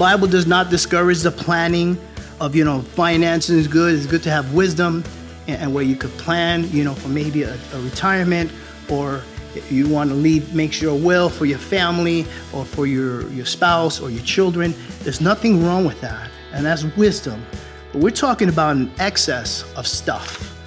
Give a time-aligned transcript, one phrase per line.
[0.00, 1.98] Bible does not discourage the planning
[2.40, 3.94] of, you know, finances is good.
[3.94, 5.04] It's good to have wisdom
[5.46, 8.50] and, and where you could plan, you know, for maybe a, a retirement
[8.88, 9.22] or
[9.68, 14.00] you want to leave, make sure will for your family or for your, your spouse
[14.00, 14.72] or your children.
[15.00, 16.30] There's nothing wrong with that.
[16.54, 17.44] And that's wisdom.
[17.92, 20.58] But we're talking about an excess of stuff,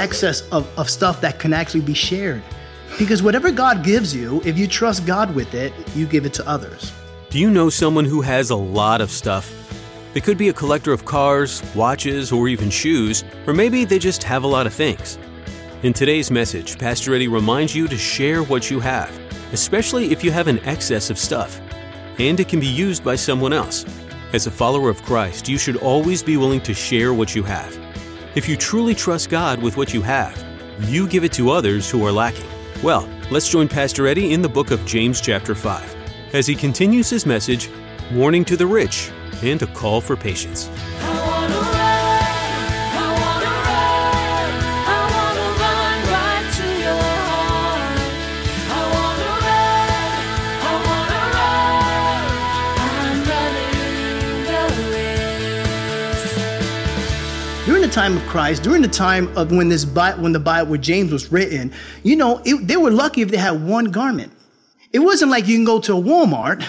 [0.00, 2.42] excess of, of stuff that can actually be shared.
[2.98, 6.48] Because whatever God gives you, if you trust God with it, you give it to
[6.48, 6.92] others.
[7.34, 9.52] Do you know someone who has a lot of stuff?
[10.12, 14.22] They could be a collector of cars, watches, or even shoes, or maybe they just
[14.22, 15.18] have a lot of things.
[15.82, 19.10] In today's message, Pastor Eddie reminds you to share what you have,
[19.52, 21.60] especially if you have an excess of stuff,
[22.20, 23.84] and it can be used by someone else.
[24.32, 27.76] As a follower of Christ, you should always be willing to share what you have.
[28.36, 30.40] If you truly trust God with what you have,
[30.82, 32.46] you give it to others who are lacking.
[32.80, 36.03] Well, let's join Pastor Eddie in the book of James, chapter 5
[36.34, 37.70] as he continues his message,
[38.12, 39.10] warning to the rich
[39.42, 40.68] and a call for patience.
[57.64, 60.78] during the time of Christ, during the time of when this when the Bible, where
[60.78, 64.30] James was written, you know, it, they were lucky if they had one garment.
[64.94, 66.64] It wasn't like you can go to a Walmart,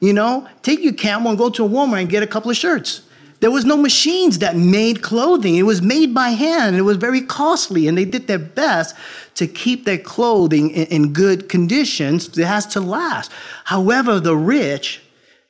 [0.00, 2.56] you know, take your camel and go to a Walmart and get a couple of
[2.58, 3.00] shirts.
[3.40, 5.56] There was no machines that made clothing.
[5.56, 6.76] It was made by hand.
[6.76, 8.94] It was very costly, and they did their best
[9.36, 12.36] to keep their clothing in, in good conditions.
[12.36, 13.32] It has to last.
[13.64, 15.00] However, the rich,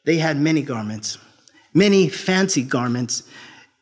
[0.05, 1.19] they had many garments,
[1.75, 3.25] many fancy garments,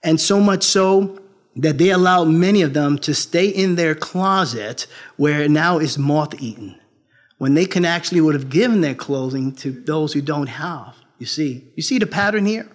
[0.03, 1.21] and so much so
[1.57, 4.87] that they allowed many of them to stay in their closet
[5.19, 6.81] where now is moth eaten
[7.39, 10.95] when they can actually would have given their clothing to those who don't have.
[11.19, 12.69] You see, you see the pattern here?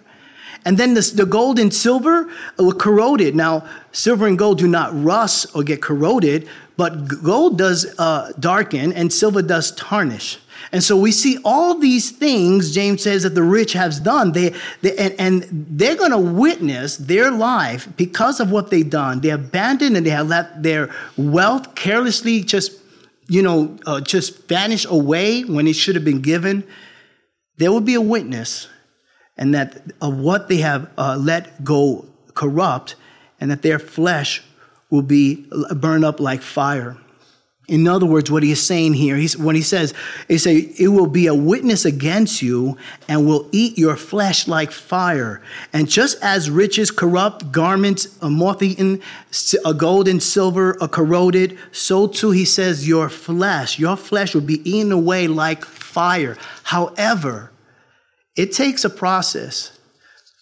[0.64, 3.34] And then the, the gold and silver were corroded.
[3.34, 8.92] Now, silver and gold do not rust or get corroded, but gold does uh, darken
[8.92, 10.38] and silver does tarnish.
[10.72, 14.32] And so we see all these things, James says, that the rich have done.
[14.32, 19.20] They, they and, and they're going to witness their life because of what they've done.
[19.20, 22.72] They abandoned and they have let their wealth carelessly just
[23.28, 26.64] you know, uh, just vanish away when it should have been given,
[27.56, 28.68] there will be a witness,
[29.36, 32.04] and that of what they have uh, let go
[32.34, 32.96] corrupt,
[33.40, 34.42] and that their flesh
[34.90, 36.96] will be burned up like fire.
[37.66, 39.94] In other words, what he is saying here, he's, when he says,
[40.28, 42.76] he say, it will be a witness against you
[43.08, 45.40] and will eat your flesh like fire.
[45.72, 49.00] And just as riches corrupt, garments are moth-eaten,
[49.64, 54.42] a gold and silver are corroded, so too he says, your flesh, your flesh will
[54.42, 56.36] be eaten away like fire.
[56.64, 57.50] However,
[58.36, 59.78] it takes a process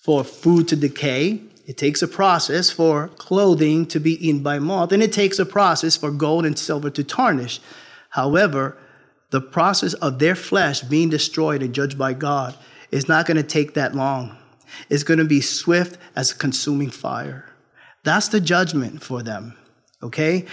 [0.00, 4.92] for food to decay, it takes a process for clothing to be eaten by moth,
[4.92, 7.60] and it takes a process for gold and silver to tarnish.
[8.10, 8.76] However,
[9.30, 12.54] the process of their flesh being destroyed and judged by God
[12.90, 14.36] is not going to take that long.
[14.90, 17.46] It's going to be swift as a consuming fire.
[18.04, 19.56] That's the judgment for them.
[20.02, 20.46] Okay?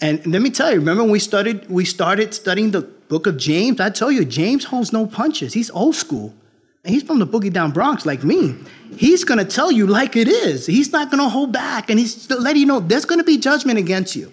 [0.00, 3.36] And let me tell you, remember when we started we started studying the book of
[3.36, 3.80] James?
[3.80, 5.52] I tell you James holds no punches.
[5.52, 6.34] He's old school.
[6.84, 8.54] He's from the boogie down Bronx like me.
[8.96, 10.66] He's going to tell you like it is.
[10.66, 11.88] He's not going to hold back.
[11.88, 14.32] And he's letting you know there's going to be judgment against you.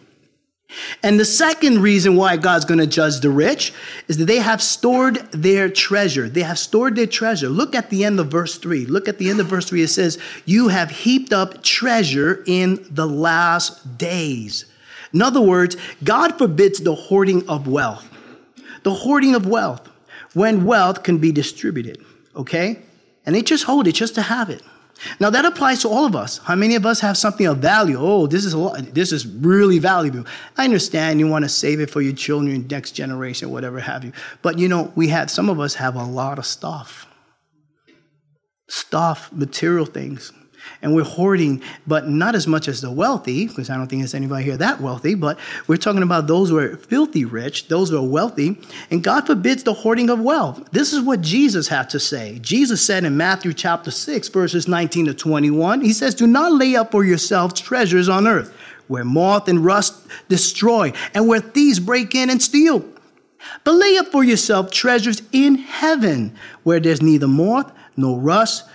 [1.03, 3.73] And the second reason why God's going to judge the rich
[4.07, 6.29] is that they have stored their treasure.
[6.29, 7.49] They have stored their treasure.
[7.49, 8.85] Look at the end of verse 3.
[8.85, 9.83] Look at the end of verse 3.
[9.83, 14.65] It says, You have heaped up treasure in the last days.
[15.13, 18.07] In other words, God forbids the hoarding of wealth.
[18.83, 19.89] The hoarding of wealth
[20.33, 22.01] when wealth can be distributed
[22.35, 22.79] okay?
[23.25, 24.61] And they just hold it just to have it.
[25.19, 26.37] Now that applies to all of us.
[26.39, 27.97] How many of us have something of value?
[27.99, 30.25] Oh, this is a lot, this is really valuable.
[30.57, 34.11] I understand you want to save it for your children, next generation, whatever have you.
[34.41, 37.07] But you know, we have some of us have a lot of stuff.
[38.69, 40.31] Stuff, material things.
[40.81, 44.13] And we're hoarding, but not as much as the wealthy, because I don't think there's
[44.13, 45.37] anybody here that wealthy, but
[45.67, 49.63] we're talking about those who are filthy rich, those who are wealthy, and God forbids
[49.63, 50.69] the hoarding of wealth.
[50.71, 52.39] This is what Jesus had to say.
[52.39, 56.75] Jesus said in Matthew chapter 6, verses 19 to 21, He says, Do not lay
[56.75, 58.55] up for yourselves treasures on earth,
[58.87, 62.83] where moth and rust destroy, and where thieves break in and steal.
[63.63, 68.67] But lay up for yourself treasures in heaven, where there's neither moth nor rust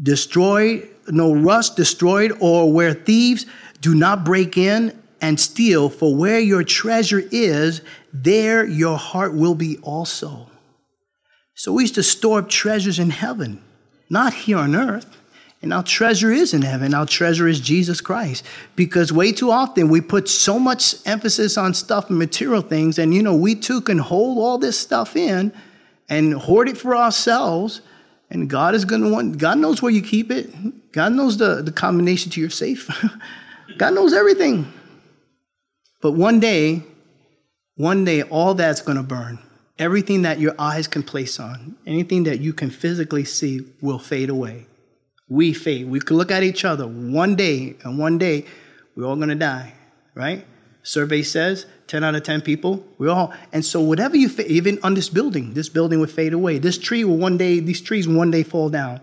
[0.00, 3.46] destroyed no rust destroyed, or where thieves
[3.80, 7.80] do not break in and steal, for where your treasure is,
[8.12, 10.48] there your heart will be also.
[11.54, 13.62] So we used to store up treasures in heaven,
[14.10, 15.18] not here on earth.
[15.62, 16.92] And our treasure is in heaven.
[16.92, 18.44] Our treasure is Jesus Christ.
[18.74, 23.14] Because way too often we put so much emphasis on stuff and material things, and
[23.14, 25.52] you know, we too can hold all this stuff in
[26.08, 27.80] and hoard it for ourselves
[28.32, 30.50] and God is going to want, God knows where you keep it.
[30.92, 32.88] God knows the, the combination to your safe.
[33.78, 34.72] God knows everything.
[36.00, 36.82] But one day,
[37.76, 39.38] one day, all that's going to burn.
[39.78, 44.30] Everything that your eyes can place on, anything that you can physically see will fade
[44.30, 44.66] away.
[45.28, 45.88] We fade.
[45.88, 48.46] We can look at each other one day, and one day,
[48.96, 49.74] we're all going to die,
[50.14, 50.46] right?
[50.82, 54.94] Survey says 10 out of 10 people, we all, and so whatever you, even on
[54.94, 56.58] this building, this building would fade away.
[56.58, 59.00] This tree will one day, these trees will one day fall down.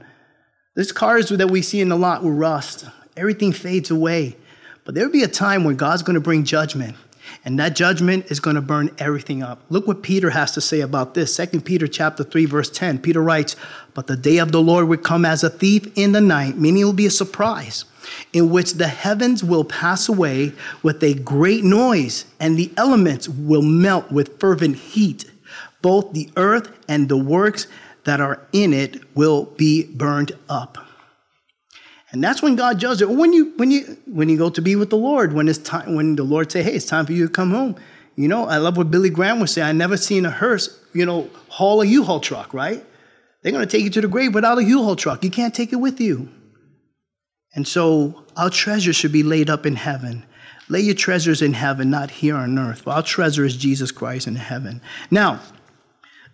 [0.75, 2.85] These cars that we see in the lot will rust.
[3.15, 4.35] Everything fades away.
[4.85, 6.95] But there'll be a time when God's going to bring judgment.
[7.45, 9.63] And that judgment is going to burn everything up.
[9.69, 11.35] Look what Peter has to say about this.
[11.35, 12.99] 2 Peter chapter 3, verse 10.
[12.99, 13.55] Peter writes,
[13.93, 16.81] But the day of the Lord will come as a thief in the night, meaning
[16.81, 17.85] it will be a surprise
[18.33, 20.51] in which the heavens will pass away
[20.83, 25.29] with a great noise, and the elements will melt with fervent heat.
[25.81, 27.67] Both the earth and the works
[28.03, 30.88] that are in it will be burned up.
[32.11, 33.09] And that's when God judges it.
[33.09, 35.95] When you when you when you go to be with the Lord, when it's time
[35.95, 37.75] when the Lord say, Hey, it's time for you to come home.
[38.15, 39.61] You know, I love what Billy Graham would say.
[39.61, 42.83] I never seen a hearse, you know, haul a U-Haul truck, right?
[43.41, 45.23] They're gonna take you to the grave without a U-Haul truck.
[45.23, 46.29] You can't take it with you.
[47.55, 50.25] And so our treasure should be laid up in heaven.
[50.67, 52.81] Lay your treasures in heaven, not here on earth.
[52.81, 54.81] For our treasure is Jesus Christ in heaven.
[55.09, 55.41] Now,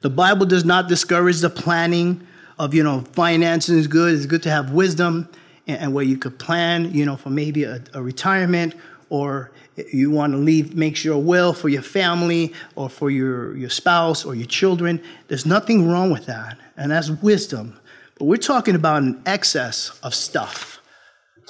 [0.01, 2.25] the Bible does not discourage the planning
[2.59, 4.13] of, you know, finances is good.
[4.13, 5.29] It's good to have wisdom
[5.67, 8.75] and, and where you could plan, you know, for maybe a, a retirement
[9.09, 9.51] or
[9.91, 13.69] you want to leave, make sure a will for your family or for your, your
[13.69, 15.01] spouse or your children.
[15.27, 16.57] There's nothing wrong with that.
[16.77, 17.79] And that's wisdom.
[18.17, 20.75] But we're talking about an excess of stuff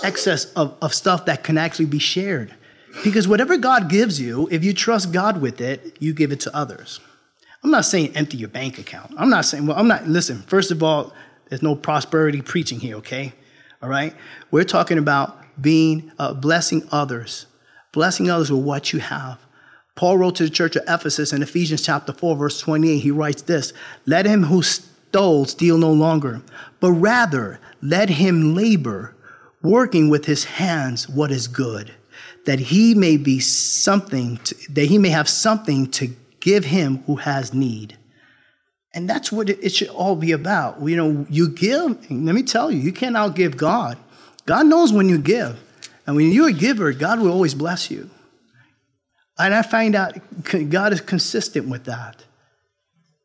[0.03, 2.53] excess of, of stuff that can actually be shared.
[3.03, 6.55] Because whatever God gives you, if you trust God with it, you give it to
[6.55, 6.99] others.
[7.63, 9.13] I'm not saying empty your bank account.
[9.17, 11.13] I'm not saying, well, I'm not, listen, first of all,
[11.49, 13.33] there's no prosperity preaching here, okay?
[13.85, 14.15] All right?
[14.49, 17.45] We're talking about being, uh, blessing others,
[17.91, 19.37] blessing others with what you have.
[19.93, 23.43] Paul wrote to the church of Ephesus in Ephesians chapter 4, verse 28, he writes
[23.43, 23.73] this
[24.07, 26.41] Let him who stole steal no longer,
[26.79, 29.13] but rather let him labor
[29.61, 31.93] working with his hands what is good,
[32.47, 36.07] that he may be something, to, that he may have something to
[36.39, 37.99] give him who has need.
[38.95, 40.81] And that's what it, should all be about.
[40.81, 43.97] You know, you give, let me tell you, you can't outgive God.
[44.45, 45.61] God knows when you give.
[46.07, 48.09] And when you're a giver, God will always bless you.
[49.37, 50.17] And I find out
[50.69, 52.23] God is consistent with that.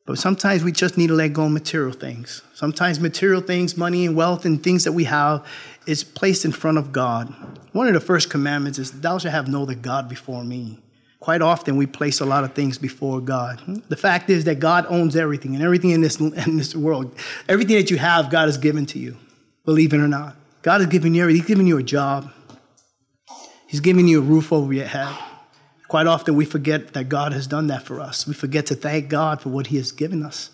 [0.07, 2.43] But sometimes we just need to let go of material things.
[2.53, 5.47] Sometimes material things, money and wealth and things that we have
[5.87, 7.33] is placed in front of God.
[7.73, 10.81] One of the first commandments is, Thou shalt have no other God before me.
[11.21, 13.61] Quite often we place a lot of things before God.
[13.61, 13.77] Hmm?
[13.89, 17.15] The fact is that God owns everything and everything in this, in this world.
[17.49, 19.17] Everything that you have, God has given to you,
[19.67, 20.35] believe it or not.
[20.63, 21.43] God has given you everything.
[21.43, 22.33] He's given you a job.
[23.67, 25.15] He's given you a roof over your head.
[25.89, 28.27] Quite often we forget that God has done that for us.
[28.27, 30.51] We forget to thank God for what He has given us.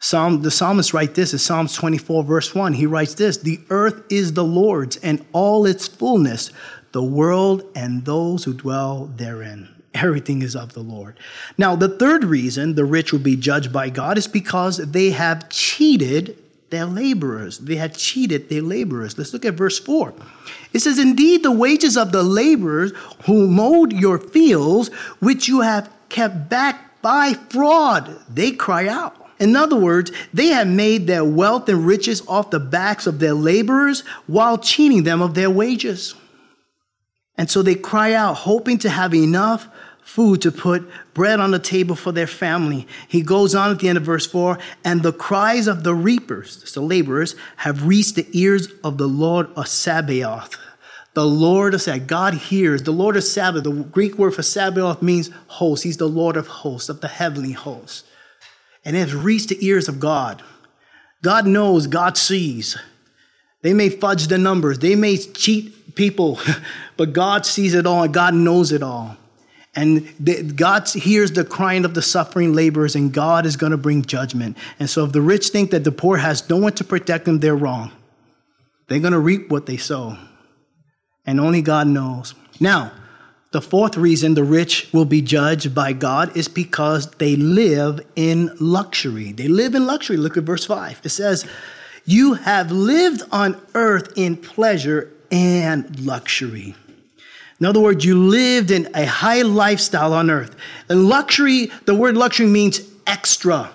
[0.00, 2.74] Psalm, the psalmist writes this in Psalms 24, verse 1.
[2.74, 6.50] He writes this The earth is the Lord's and all its fullness,
[6.94, 9.68] the world and those who dwell therein.
[9.94, 11.18] Everything is of the Lord.
[11.58, 15.48] Now, the third reason the rich will be judged by God is because they have
[15.48, 16.38] cheated
[16.70, 17.58] their laborers.
[17.58, 19.18] They have cheated their laborers.
[19.18, 20.14] Let's look at verse 4.
[20.72, 22.92] It says, Indeed, the wages of the laborers
[23.26, 29.16] who mowed your fields, which you have kept back by fraud, they cry out.
[29.40, 33.34] In other words, they have made their wealth and riches off the backs of their
[33.34, 36.14] laborers while cheating them of their wages.
[37.36, 39.68] And so they cry out, hoping to have enough
[40.02, 42.86] food to put bread on the table for their family.
[43.08, 46.72] He goes on at the end of verse 4 and the cries of the reapers,
[46.72, 50.56] the laborers, have reached the ears of the Lord of Sabaoth.
[51.14, 52.82] The Lord of Sabaoth, God hears.
[52.82, 55.84] The Lord of Sabaoth, the Greek word for Sabaoth means host.
[55.84, 58.04] He's the Lord of hosts, of the heavenly hosts.
[58.84, 60.42] And it has reached the ears of God.
[61.22, 62.76] God knows, God sees.
[63.64, 66.38] They may fudge the numbers, they may cheat people,
[66.98, 69.16] but God sees it all and God knows it all.
[69.74, 74.04] And God hears the crying of the suffering laborers, and God is going to bring
[74.04, 74.56] judgment.
[74.78, 77.40] And so, if the rich think that the poor has no one to protect them,
[77.40, 77.90] they're wrong.
[78.86, 80.16] They're going to reap what they sow.
[81.26, 82.34] And only God knows.
[82.60, 82.92] Now,
[83.50, 88.54] the fourth reason the rich will be judged by God is because they live in
[88.60, 89.32] luxury.
[89.32, 90.18] They live in luxury.
[90.18, 91.00] Look at verse 5.
[91.02, 91.46] It says,
[92.04, 96.74] You have lived on earth in pleasure and luxury.
[97.60, 100.54] In other words, you lived in a high lifestyle on earth.
[100.88, 103.70] And luxury, the word luxury means extra,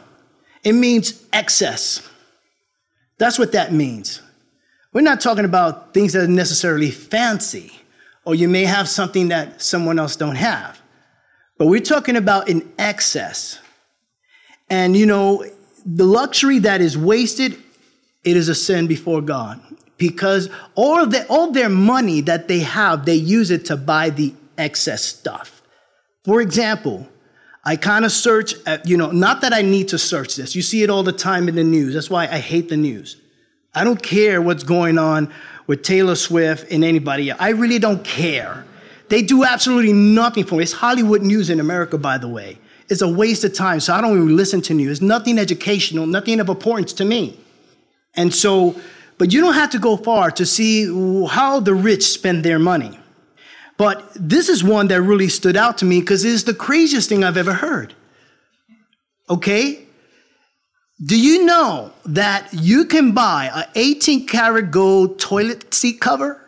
[0.64, 2.08] it means excess.
[3.18, 4.22] That's what that means.
[4.94, 7.72] We're not talking about things that are necessarily fancy,
[8.26, 10.80] or you may have something that someone else don't have.
[11.58, 13.60] But we're talking about an excess.
[14.70, 15.46] And you know,
[15.86, 17.58] the luxury that is wasted,
[18.24, 19.62] it is a sin before God
[19.98, 24.34] because all the, all their money that they have, they use it to buy the
[24.58, 25.62] excess stuff.
[26.26, 27.08] For example,
[27.64, 30.56] I kind of search at, you know, not that I need to search this.
[30.56, 31.94] You see it all the time in the news.
[31.94, 33.18] That's why I hate the news.
[33.76, 35.32] I don't care what's going on
[35.68, 37.40] with Taylor Swift and anybody else.
[37.40, 38.66] I really don't care.
[39.10, 40.64] They do absolutely nothing for me.
[40.64, 42.58] It's Hollywood news in America, by the way.
[42.90, 44.94] It's a waste of time, so I don't even listen to news.
[44.94, 47.40] It's nothing educational, nothing of importance to me.
[48.16, 48.76] And so
[49.20, 50.86] but you don't have to go far to see
[51.28, 52.98] how the rich spend their money.
[53.78, 57.10] But this is one that really stood out to me because it is the craziest
[57.10, 57.94] thing I've ever heard.
[59.30, 59.86] Okay?
[61.06, 66.42] Do you know that you can buy an 18 karat gold toilet seat cover?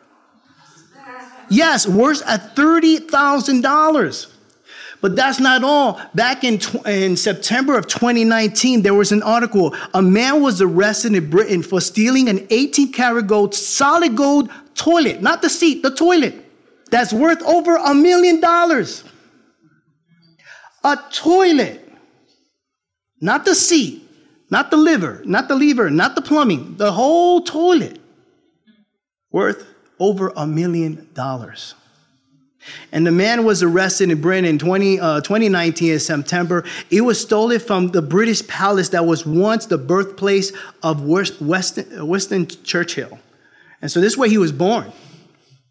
[1.50, 4.31] Yes, worth at $30,000.
[5.02, 6.00] But that's not all.
[6.14, 9.76] Back in, in September of 2019, there was an article.
[9.96, 15.22] A man was arrested in Britain for stealing an 18 karat gold, solid gold toilet,
[15.22, 16.36] not the seat, the toilet,
[16.92, 19.04] that's worth over a million dollars.
[20.84, 21.88] A toilet,
[23.20, 24.08] not the seat,
[24.50, 28.00] not the liver, not the lever, not the plumbing, the whole toilet,
[29.32, 29.66] worth
[30.00, 31.76] over a million dollars.
[32.92, 36.64] And the man was arrested in Britain in 20, uh, 2019 in September.
[36.90, 40.52] It was stolen from the British palace that was once the birthplace
[40.84, 43.20] of Weston, Winston Churchill.
[43.82, 44.92] And so this is where he was born.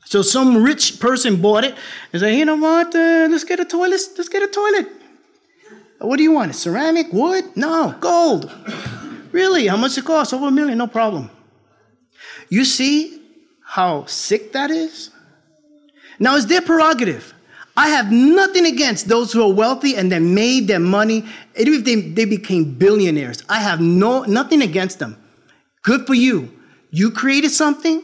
[0.05, 1.77] So some rich person bought it
[2.13, 4.89] and said, you know what, uh, let's get a toilet, let's get a toilet.
[6.01, 7.45] What do you want, ceramic, wood?
[7.57, 8.51] No, gold.
[9.33, 10.33] really, how much it cost?
[10.33, 11.31] Over a million, no problem.
[12.49, 13.23] You see
[13.63, 15.11] how sick that is?
[16.21, 17.35] Now, it's their prerogative.
[17.77, 21.25] I have nothing against those who are wealthy and that made their money,
[21.57, 23.43] even if they, they became billionaires.
[23.49, 25.17] I have no, nothing against them.
[25.83, 26.53] Good for you.
[26.91, 28.03] You created something,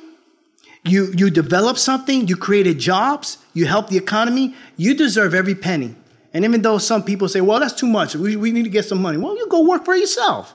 [0.84, 5.94] you, you developed something, you created jobs, you helped the economy, you deserve every penny.
[6.32, 8.84] And even though some people say, well, that's too much, we, we need to get
[8.84, 10.54] some money, well, you go work for yourself.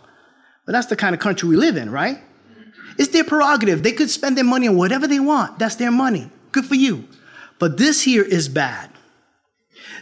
[0.65, 2.19] But that's the kind of country we live in, right?
[2.97, 3.83] It's their prerogative.
[3.83, 5.59] They could spend their money on whatever they want.
[5.59, 6.29] That's their money.
[6.51, 7.07] Good for you.
[7.61, 8.89] But this here is bad.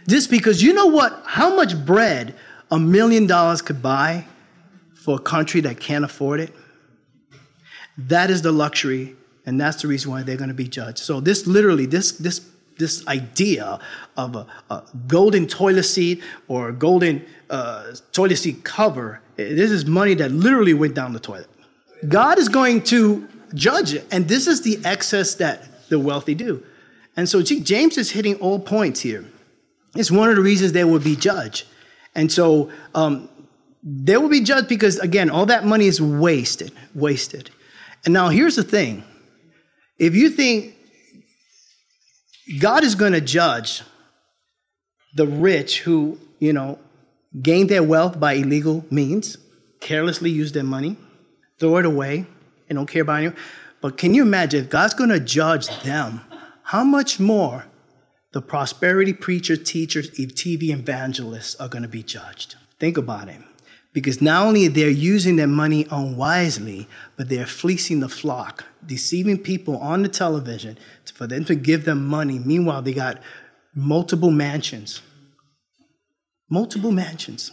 [0.05, 1.23] This because you know what?
[1.25, 2.33] How much bread
[2.71, 4.25] a million dollars could buy
[4.93, 6.53] for a country that can't afford it?
[7.97, 9.13] That is the luxury,
[9.45, 10.99] and that's the reason why they're going to be judged.
[10.99, 13.77] So this literally, this this this idea
[14.15, 19.85] of a, a golden toilet seat or a golden uh, toilet seat cover, this is
[19.85, 21.49] money that literally went down the toilet.
[22.07, 26.63] God is going to judge it, and this is the excess that the wealthy do.
[27.19, 29.25] And so James is hitting all points here.
[29.93, 31.65] It's one of the reasons they will be judged.
[32.15, 33.27] And so um,
[33.83, 37.49] they will be judged because, again, all that money is wasted, wasted.
[38.05, 39.03] And now here's the thing
[39.97, 40.75] if you think
[42.57, 43.81] God is going to judge
[45.13, 46.79] the rich who, you know,
[47.41, 49.35] gain their wealth by illegal means,
[49.81, 50.95] carelessly use their money,
[51.59, 52.25] throw it away,
[52.69, 53.35] and don't care about it.
[53.81, 56.21] But can you imagine if God's going to judge them
[56.69, 57.65] how much more
[58.31, 62.57] the prosperity preachers, teachers, TV evangelists are going to be judged?
[62.79, 63.41] Think about it.
[63.91, 69.39] Because not only are they're using their money unwisely, but they're fleecing the flock, deceiving
[69.39, 70.77] people on the television
[71.11, 72.37] for them to give them money.
[72.37, 73.19] Meanwhile, they got
[73.73, 75.01] multiple mansions,
[76.51, 77.49] multiple mansions.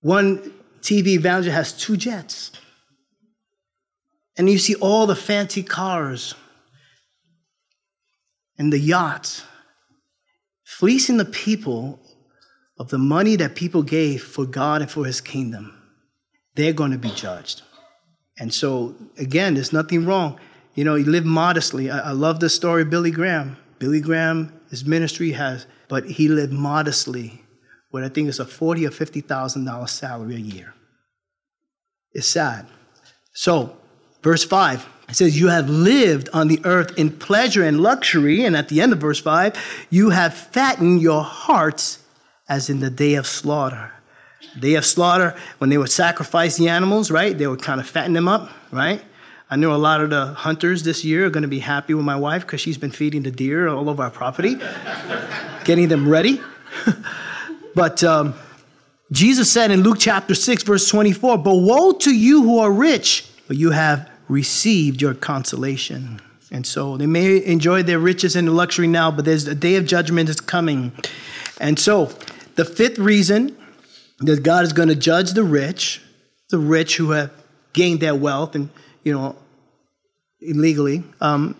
[0.00, 2.50] One TV evangelist has two jets.
[4.38, 6.34] And you see all the fancy cars
[8.58, 9.44] and the yachts,
[10.64, 12.00] fleecing the people
[12.78, 15.80] of the money that people gave for God and for his kingdom.
[16.54, 17.62] They're going to be judged.
[18.38, 20.38] And so, again, there's nothing wrong.
[20.74, 21.90] You know, you live modestly.
[21.90, 23.56] I, I love the story of Billy Graham.
[23.78, 27.42] Billy Graham, his ministry has, but he lived modestly
[27.92, 30.74] with I think it's a forty or fifty thousand dollar salary a year.
[32.12, 32.66] It's sad.
[33.32, 33.76] So
[34.24, 38.44] Verse 5, it says, You have lived on the earth in pleasure and luxury.
[38.44, 41.98] And at the end of verse 5, you have fattened your hearts
[42.48, 43.90] as in the day of slaughter.
[44.58, 47.36] Day of slaughter, when they would sacrifice the animals, right?
[47.36, 49.02] They would kind of fatten them up, right?
[49.50, 52.04] I know a lot of the hunters this year are going to be happy with
[52.04, 54.56] my wife because she's been feeding the deer all over our property,
[55.64, 56.40] getting them ready.
[57.74, 58.34] but um,
[59.12, 63.22] Jesus said in Luke chapter 6, verse 24, But woe to you who are rich,
[63.46, 66.20] for you have received your consolation.
[66.50, 69.86] And so they may enjoy their riches and luxury now, but there's a day of
[69.86, 70.92] judgment is coming.
[71.60, 72.12] And so
[72.54, 73.56] the fifth reason
[74.20, 76.00] that God is going to judge the rich,
[76.50, 77.32] the rich who have
[77.72, 78.70] gained their wealth and,
[79.02, 79.36] you know,
[80.40, 81.56] illegally, um,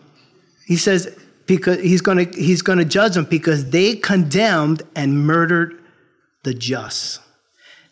[0.67, 1.17] he says
[1.47, 5.83] because he's going to he's going to judge them because they condemned and murdered
[6.43, 7.21] the just.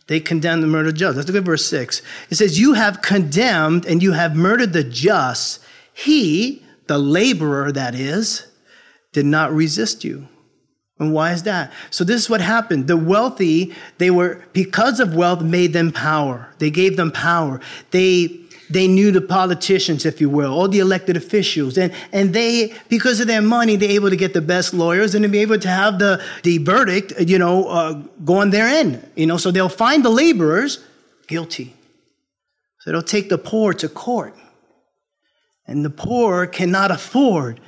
[0.08, 1.16] They condemned the murder of just.
[1.16, 2.02] Let's look at verse 6.
[2.30, 5.62] It says, You have condemned and you have murdered the just.
[5.94, 8.46] He, the laborer that is,
[9.12, 10.28] did not resist you.
[10.98, 11.72] And why is that?
[11.90, 12.86] So this is what happened.
[12.86, 16.48] The wealthy, they were, because of wealth, made them power.
[16.58, 17.60] They gave them power.
[17.90, 18.41] They
[18.72, 21.76] they knew the politicians, if you will, all the elected officials.
[21.78, 25.22] And, and they, because of their money, they're able to get the best lawyers and
[25.22, 27.92] to be able to have the, the verdict, you know, uh,
[28.24, 29.06] go on their end.
[29.16, 30.84] You know, so they'll find the laborers
[31.26, 31.74] guilty.
[32.80, 34.36] So they'll take the poor to court.
[35.66, 37.60] And the poor cannot afford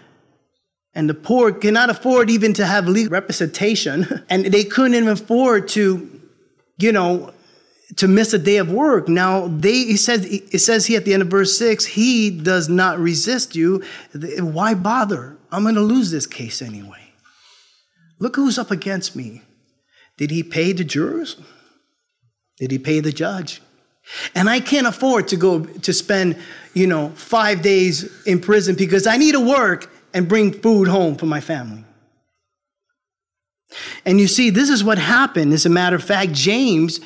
[0.94, 5.68] and the poor cannot afford even to have legal representation, and they couldn't even afford
[5.70, 6.20] to,
[6.78, 7.32] you know,
[7.96, 9.08] to miss a day of work.
[9.08, 12.68] Now they he says it says here at the end of verse six, he does
[12.68, 13.82] not resist you.
[14.12, 15.36] Why bother?
[15.52, 17.12] I'm going to lose this case anyway.
[18.18, 19.42] Look who's up against me.
[20.16, 21.36] Did he pay the jurors?
[22.58, 23.60] Did he pay the judge?
[24.34, 26.36] And I can't afford to go to spend,
[26.74, 31.16] you know, five days in prison because I need to work and bring food home
[31.16, 31.84] for my family.
[34.04, 35.52] And you see, this is what happened.
[35.52, 37.00] As a matter of fact, James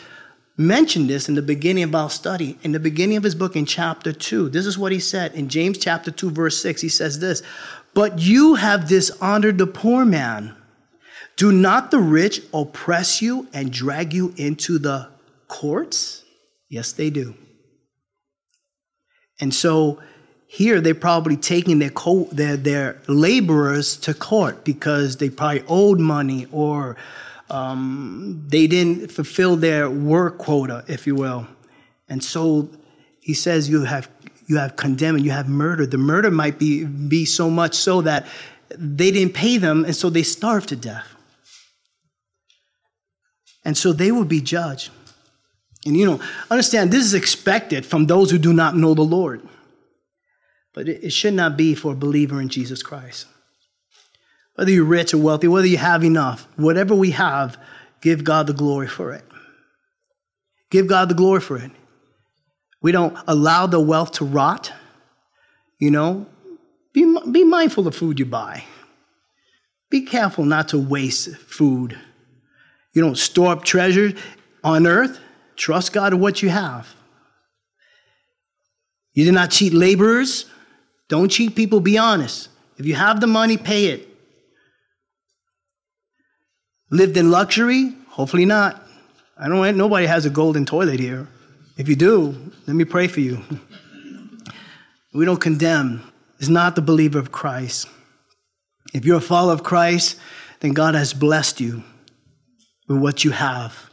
[0.58, 3.64] mentioned this in the beginning of our study, in the beginning of his book in
[3.64, 4.48] chapter 2.
[4.48, 6.82] This is what he said in James chapter 2, verse 6.
[6.82, 7.42] He says this
[7.94, 10.56] But you have dishonored the poor man.
[11.36, 15.08] Do not the rich oppress you and drag you into the
[15.46, 16.24] courts?
[16.68, 17.34] Yes, they do.
[19.40, 20.00] And so
[20.48, 26.00] here they're probably taking their, co- their, their laborers to court because they probably owed
[26.00, 26.96] money or
[27.50, 31.46] um, they didn't fulfill their work quota, if you will.
[32.08, 32.68] And so
[33.20, 34.08] he says you have
[34.48, 35.90] you have condemned and you have murdered.
[35.90, 38.26] The murder might be, be so much so that
[38.70, 41.06] they didn't pay them, and so they starved to death.
[43.64, 44.90] And so they will be judged.
[45.84, 49.46] And you know, understand this is expected from those who do not know the Lord.
[50.72, 53.26] But it, it should not be for a believer in Jesus Christ.
[54.58, 57.56] Whether you're rich or wealthy, whether you have enough, whatever we have,
[58.02, 59.24] give God the glory for it.
[60.72, 61.70] Give God the glory for it.
[62.82, 64.72] We don't allow the wealth to rot.
[65.78, 66.26] You know,
[66.92, 68.64] be, be mindful of food you buy.
[69.90, 71.96] Be careful not to waste food.
[72.94, 74.14] You don't store up treasures
[74.64, 75.20] on earth.
[75.54, 76.92] Trust God in what you have.
[79.12, 80.46] You do not cheat laborers.
[81.08, 81.78] Don't cheat people.
[81.78, 82.48] Be honest.
[82.76, 84.07] If you have the money, pay it.
[86.90, 87.94] Lived in luxury?
[88.08, 88.82] Hopefully not.
[89.36, 91.28] I don't nobody has a golden toilet here.
[91.76, 92.34] If you do,
[92.66, 93.42] let me pray for you.
[95.14, 96.02] We don't condemn.
[96.38, 97.88] It's not the believer of Christ.
[98.92, 100.18] If you're a follower of Christ,
[100.60, 101.82] then God has blessed you
[102.88, 103.90] with what you have.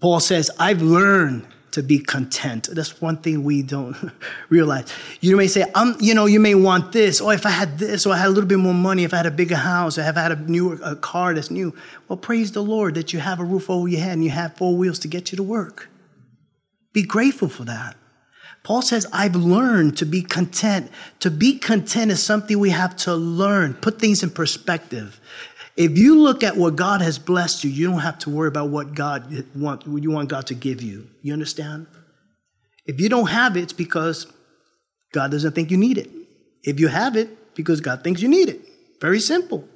[0.00, 2.68] Paul says, I've learned to be content.
[2.70, 3.96] That's one thing we don't
[4.48, 4.92] realize.
[5.20, 8.06] You may say, I'm, you know, you may want this, or if I had this,
[8.06, 10.02] or I had a little bit more money, if I had a bigger house, or
[10.02, 11.74] if I had a newer a car that's new.
[12.08, 14.56] Well, praise the Lord that you have a roof over your head and you have
[14.56, 15.88] four wheels to get you to work.
[16.92, 17.96] Be grateful for that.
[18.62, 20.90] Paul says, I've learned to be content.
[21.20, 25.20] To be content is something we have to learn, put things in perspective.
[25.76, 28.68] If you look at what God has blessed you, you don't have to worry about
[28.68, 31.08] what God want, what you want God to give you.
[31.22, 31.86] You understand?
[32.86, 34.26] If you don't have it, it's because
[35.12, 36.10] God doesn't think you need it.
[36.62, 38.60] If you have it, because God thinks you need it.
[39.00, 39.68] Very simple.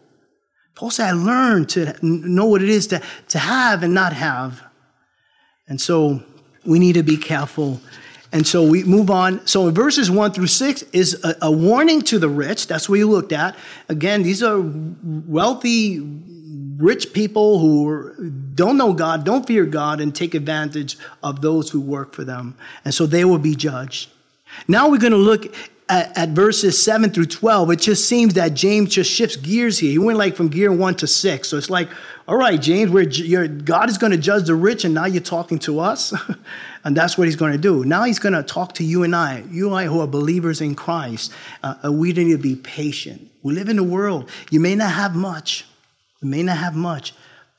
[0.75, 4.63] Paul said, I learned to know what it is to, to have and not have.
[5.67, 6.23] And so
[6.65, 7.81] we need to be careful.
[8.31, 9.47] And so we move on.
[9.47, 12.67] So verses one through six is a, a warning to the rich.
[12.67, 13.57] That's what you looked at.
[13.89, 16.01] Again, these are wealthy,
[16.77, 21.81] rich people who don't know God, don't fear God, and take advantage of those who
[21.81, 22.55] work for them.
[22.85, 24.11] And so they will be judged.
[24.67, 25.55] Now we're going to look
[25.89, 29.91] at, at, verses 7 through 12, it just seems that James just shifts gears here.
[29.91, 31.49] He went like from gear 1 to 6.
[31.49, 31.89] So it's like,
[32.27, 35.59] all right, James, we're, God is going to judge the rich, and now you're talking
[35.61, 36.13] to us.
[36.85, 37.85] and that's what he's going to do.
[37.85, 40.61] Now he's going to talk to you and I, you and I who are believers
[40.61, 41.33] in Christ.
[41.63, 43.31] Uh, we need to be patient.
[43.43, 44.31] We live in a world.
[44.51, 45.65] You may not have much.
[46.21, 47.15] You may not have much,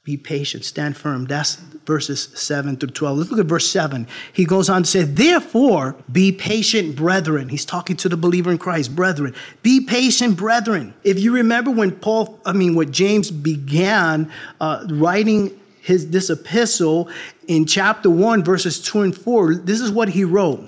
[0.09, 1.25] be patient, stand firm.
[1.25, 3.17] That's verses 7 through 12.
[3.19, 4.07] Let's look at verse 7.
[4.33, 7.47] He goes on to say, Therefore, be patient, brethren.
[7.47, 9.35] He's talking to the believer in Christ, brethren.
[9.61, 10.95] Be patient, brethren.
[11.03, 17.07] If you remember when Paul, I mean, when James began uh, writing his this epistle
[17.47, 20.67] in chapter 1, verses 2 and 4, this is what he wrote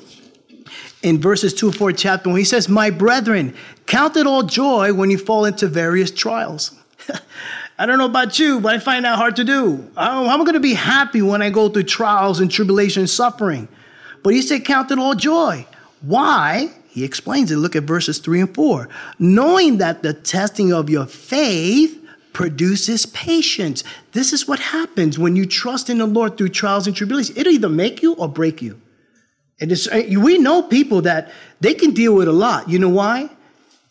[1.01, 3.55] in verses 2 and 4 chapter 1 he says my brethren
[3.87, 6.75] count it all joy when you fall into various trials
[7.81, 9.89] I don't know about you, but I find that hard to do.
[9.97, 13.67] I'm going to be happy when I go through trials and tribulation and suffering.
[14.21, 15.65] But he said, count it all joy.
[16.01, 16.69] Why?
[16.89, 17.55] He explains it.
[17.55, 18.87] Look at verses 3 and 4.
[19.17, 21.97] Knowing that the testing of your faith
[22.33, 23.83] produces patience.
[24.11, 27.35] This is what happens when you trust in the Lord through trials and tribulations.
[27.35, 28.79] It'll either make you or break you.
[29.59, 32.69] And uh, we know people that they can deal with a lot.
[32.69, 33.31] You know why?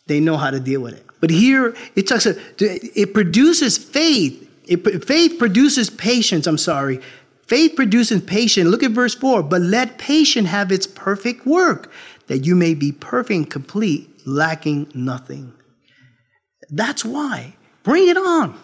[0.06, 1.09] They know how to deal with it.
[1.20, 4.48] But here it talks, it produces faith.
[4.66, 6.46] It, faith produces patience.
[6.46, 7.00] I'm sorry.
[7.46, 8.68] Faith produces patience.
[8.68, 9.42] Look at verse 4.
[9.42, 11.90] But let patience have its perfect work,
[12.28, 15.52] that you may be perfect and complete, lacking nothing.
[16.70, 17.54] That's why.
[17.82, 18.58] Bring it on.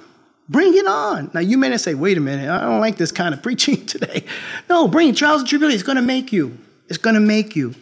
[0.48, 1.30] Bring it on.
[1.34, 3.84] Now, you may not say, wait a minute, I don't like this kind of preaching
[3.86, 4.24] today.
[4.68, 5.16] No, bring it.
[5.16, 5.82] Trials and tribulations.
[5.82, 6.56] It's going to make you.
[6.88, 7.74] It's going to make you.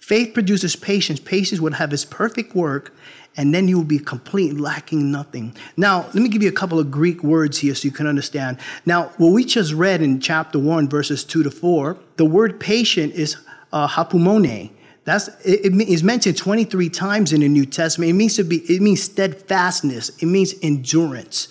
[0.00, 1.20] Faith produces patience.
[1.20, 2.94] Patience will have its perfect work,
[3.36, 5.54] and then you will be complete, lacking nothing.
[5.76, 8.58] Now, let me give you a couple of Greek words here so you can understand.
[8.86, 13.14] Now, what we just read in chapter 1, verses 2 to 4, the word patient
[13.14, 13.36] is
[13.72, 14.70] uh, hupomone.
[15.04, 18.10] That's it, it is mentioned 23 times in the New Testament.
[18.10, 21.48] It means to be, it means steadfastness, it means endurance.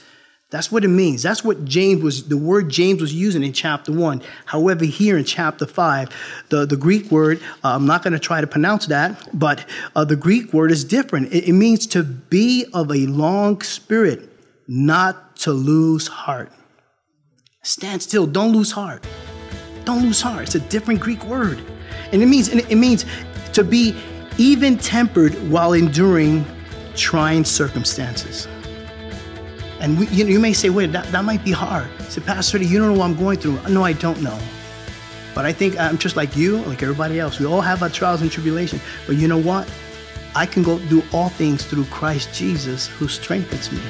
[0.50, 1.22] That's what it means.
[1.24, 4.22] That's what James was, the word James was using in chapter one.
[4.46, 6.08] However, here in chapter five,
[6.48, 10.06] the, the Greek word, uh, I'm not going to try to pronounce that, but uh,
[10.06, 11.34] the Greek word is different.
[11.34, 14.30] It, it means to be of a long spirit,
[14.70, 16.50] not to lose heart.
[17.64, 19.06] Stand still, don't lose heart.
[19.84, 20.44] Don't lose heart.
[20.44, 21.62] It's a different Greek word.
[22.14, 23.06] And it means, it means
[23.52, 23.94] to be
[24.38, 26.46] even tempered while enduring
[26.96, 28.48] trying circumstances.
[29.80, 31.88] And we, you, you, may say, wait, that, that might be hard.
[32.00, 33.60] I said, Pastor, Eddie, you don't know what I'm going through.
[33.70, 34.38] No, I don't know.
[35.36, 37.40] But I think I'm just like you, like everybody else.
[37.40, 38.82] We all have our trials and tribulations.
[39.06, 39.70] But you know what?
[40.36, 43.82] I can go do all things through Christ Jesus who strengthens me.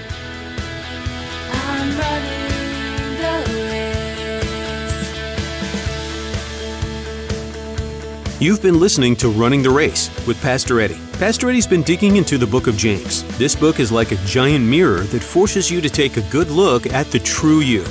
[8.39, 11.06] You've been listening to Running the Race with Pastor Eddie.
[11.19, 13.23] Pastor Eddie's been digging into the book of James.
[13.39, 16.85] This book is like a giant mirror that forces you to take a good look
[16.93, 17.83] at the true you,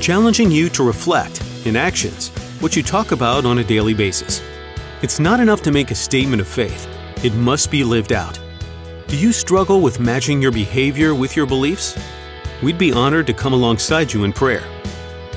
[0.00, 4.40] challenging you to reflect, in actions, what you talk about on a daily basis.
[5.02, 6.88] It's not enough to make a statement of faith,
[7.22, 8.40] it must be lived out.
[9.08, 11.98] Do you struggle with matching your behavior with your beliefs?
[12.62, 14.66] We'd be honored to come alongside you in prayer.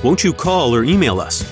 [0.02, 1.44] Won't you call or email us?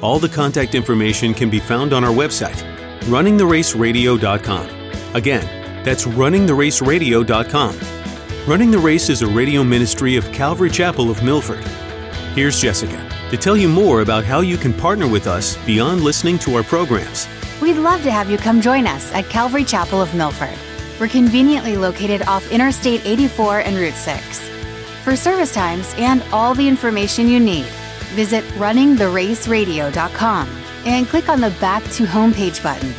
[0.00, 2.60] All the contact information can be found on our website,
[3.02, 4.81] runningtheraceradio.com.
[5.14, 7.78] Again, that's runningtheraceradio.com.
[8.46, 11.64] Running the Race is a radio ministry of Calvary Chapel of Milford.
[12.34, 16.38] Here's Jessica to tell you more about how you can partner with us beyond listening
[16.40, 17.28] to our programs.
[17.60, 20.58] We'd love to have you come join us at Calvary Chapel of Milford.
[20.98, 24.48] We're conveniently located off Interstate 84 and Route 6.
[25.02, 27.66] For service times and all the information you need,
[28.14, 30.48] visit runningtheraceradio.com
[30.84, 32.92] and click on the Back to Homepage button.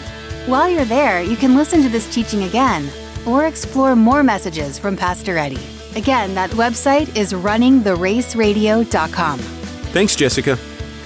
[0.45, 2.89] While you're there, you can listen to this teaching again
[3.25, 5.65] or explore more messages from Pastor Eddie.
[5.95, 9.39] Again, that website is runningtheraceradio.com.
[9.39, 10.57] Thanks, Jessica.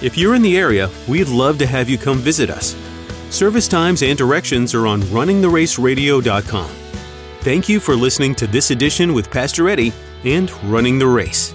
[0.01, 2.75] If you're in the area, we'd love to have you come visit us.
[3.29, 6.69] Service times and directions are on runningtheraceradio.com.
[7.41, 11.53] Thank you for listening to this edition with Pastor Eddie and Running the Race.